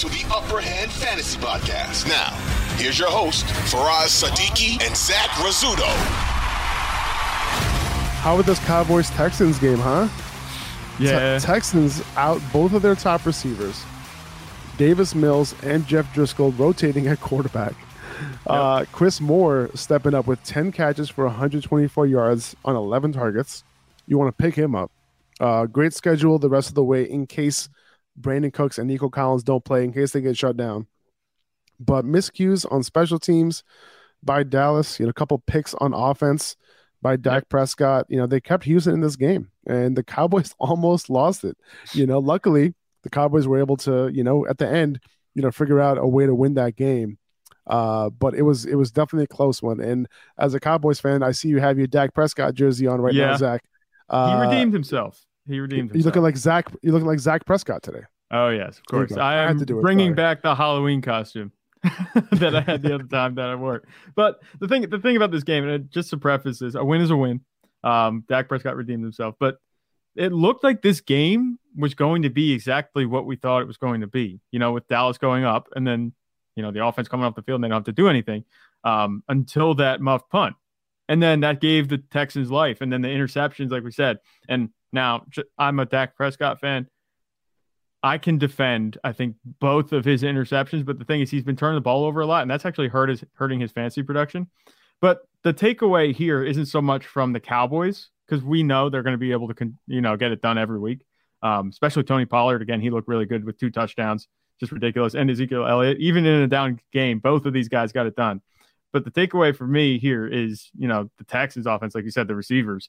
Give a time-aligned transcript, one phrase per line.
[0.00, 2.08] You're listening to the Upper Hand Fantasy Podcast.
[2.08, 2.30] Now,
[2.76, 5.86] here's your host, Faraz Sadiki and Zach Rizzuto.
[8.20, 10.08] How about this Cowboys Texans game, huh?
[11.00, 11.38] Yeah.
[11.38, 13.82] Te- Texans out both of their top receivers,
[14.76, 17.74] Davis Mills and Jeff Driskel, rotating at quarterback.
[18.46, 23.64] Uh, Chris Moore stepping up with 10 catches for 124 yards on 11 targets.
[24.06, 24.90] You want to pick him up.
[25.40, 27.68] Uh, great schedule the rest of the way in case
[28.20, 30.86] Brandin Cooks and Nico Collins don't play, in case they get shut down.
[31.80, 33.62] But miscues on special teams
[34.22, 36.56] by Dallas, you know, a couple picks on offense
[37.00, 38.06] by Dak Prescott.
[38.08, 41.56] You know, they kept Houston in this game, and the Cowboys almost lost it.
[41.92, 42.74] You know, luckily
[43.04, 45.00] the Cowboys were able to, you know, at the end,
[45.34, 47.18] you know, figure out a way to win that game.
[47.68, 49.78] Uh, but it was it was definitely a close one.
[49.78, 50.08] And
[50.38, 53.30] as a Cowboys fan, I see you have your Dak Prescott jersey on right now,
[53.32, 53.36] Yeah.
[53.36, 53.62] Zach.
[54.10, 55.24] he Uh, redeemed himself.
[55.48, 56.70] He redeemed You looking like Zach?
[56.82, 58.02] You looking like Zach Prescott today?
[58.30, 59.16] Oh yes, of course.
[59.16, 60.16] I am to do it, bringing sorry.
[60.16, 61.52] back the Halloween costume
[62.32, 63.82] that I had the other time that I wore.
[64.14, 67.00] But the thing, the thing about this game, and just to preface this, a win
[67.00, 67.40] is a win.
[67.82, 69.58] Um, Dak Prescott redeemed himself, but
[70.16, 73.76] it looked like this game was going to be exactly what we thought it was
[73.76, 74.40] going to be.
[74.50, 76.12] You know, with Dallas going up, and then
[76.56, 78.44] you know the offense coming off the field, and they don't have to do anything
[78.84, 80.56] um, until that muff punt,
[81.08, 84.18] and then that gave the Texans life, and then the interceptions, like we said,
[84.48, 85.24] and now
[85.58, 86.88] I'm a Dak Prescott fan.
[88.02, 91.56] I can defend, I think, both of his interceptions, but the thing is, he's been
[91.56, 94.48] turning the ball over a lot, and that's actually hurt his hurting his fantasy production.
[95.00, 99.14] But the takeaway here isn't so much from the Cowboys because we know they're going
[99.14, 101.04] to be able to, con- you know, get it done every week.
[101.42, 102.62] Um, especially Tony Pollard.
[102.62, 104.26] Again, he looked really good with two touchdowns,
[104.58, 105.14] just ridiculous.
[105.14, 108.42] And Ezekiel Elliott, even in a down game, both of these guys got it done.
[108.92, 112.26] But the takeaway for me here is, you know, the Texans offense, like you said,
[112.26, 112.88] the receivers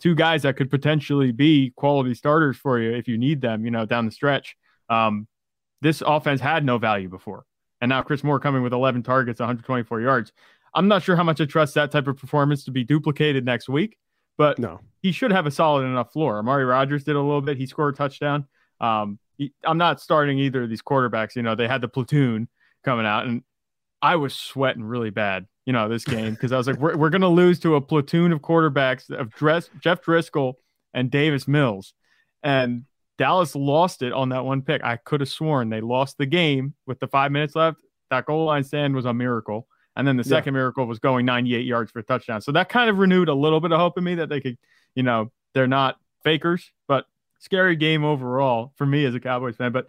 [0.00, 3.70] two guys that could potentially be quality starters for you if you need them, you
[3.70, 4.56] know, down the stretch.
[4.88, 5.26] Um,
[5.80, 7.44] this offense had no value before.
[7.80, 10.32] And now Chris Moore coming with 11 targets, 124 yards.
[10.74, 13.68] I'm not sure how much I trust that type of performance to be duplicated next
[13.68, 13.96] week,
[14.36, 14.80] but No.
[15.02, 16.38] he should have a solid enough floor.
[16.38, 17.56] Amari Rogers did a little bit.
[17.56, 18.46] He scored a touchdown.
[18.80, 21.36] Um, he- I'm not starting either of these quarterbacks.
[21.36, 22.48] You know, they had the platoon
[22.84, 23.42] coming out, and
[24.02, 27.10] I was sweating really bad, you know, this game because I was like, we're, we're
[27.10, 30.54] going to lose to a platoon of quarterbacks of Dress, Jeff Driskel
[30.94, 31.92] and Davis Mills.
[32.42, 32.84] And
[33.18, 34.82] Dallas lost it on that one pick.
[34.84, 37.78] I could have sworn they lost the game with the five minutes left.
[38.10, 39.66] That goal line stand was a miracle.
[39.96, 40.36] And then the Yeah.
[40.36, 42.40] second miracle was going 98 yards for a touchdown.
[42.42, 44.58] So that kind of renewed a little bit of hope in me that they could,
[44.94, 47.06] you know, they're not fakers, but
[47.40, 49.72] scary game overall for me as a Cowboys fan.
[49.72, 49.88] But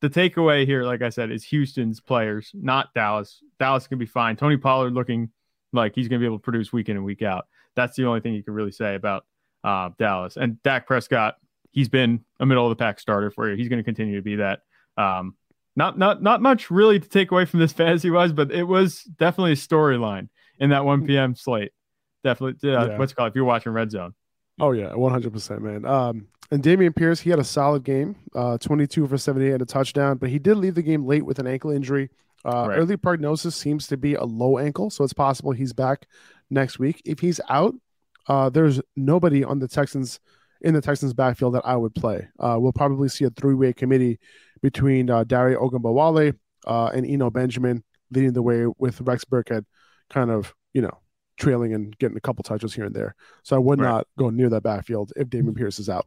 [0.00, 3.42] the takeaway here, like I said, is Houston's players, not Dallas.
[3.58, 4.36] Dallas can be fine.
[4.36, 5.30] Tony Pollard looking
[5.72, 7.46] like he's going to be able to produce week in and week out.
[7.74, 9.24] That's the only thing you can really say about
[9.64, 10.36] uh, Dallas.
[10.36, 11.36] And Dak Prescott,
[11.72, 13.56] he's been a middle of the pack starter for you.
[13.56, 14.60] He's going to continue to be that.
[14.96, 15.34] Um,
[15.76, 19.02] not not not much really to take away from this fantasy wise, but it was
[19.04, 20.28] definitely a storyline
[20.58, 21.34] in that 1 p.m.
[21.34, 21.72] slate.
[22.22, 22.98] Definitely, uh, Yeah.
[22.98, 24.14] what's it called if you're watching Red Zone.
[24.60, 25.84] Oh yeah, one hundred percent, man.
[25.84, 29.66] Um, and Dameon Pierce, he had a solid game, uh, twenty-two for seventy-eight and a
[29.66, 32.10] touchdown, but he did leave the game late with an ankle injury.
[32.44, 32.78] Uh, Right.
[32.78, 36.06] Early prognosis seems to be a low ankle, so it's possible he's back
[36.50, 37.00] next week.
[37.06, 37.74] If he's out,
[38.28, 40.20] uh, there's nobody on the Texans
[40.60, 42.28] in the Texans backfield that I would play.
[42.38, 44.18] Uh, we'll probably see a three-way committee
[44.62, 46.34] between uh, Dario Ogunbowale
[46.66, 49.64] uh, and Eno Benjamin leading the way with Rex Burkhead,
[50.10, 50.98] kind of you know
[51.38, 53.14] trailing and getting a couple touches here and there.
[53.42, 53.88] So I would Right.
[53.88, 56.06] not go near that backfield if Dameon Pierce is out.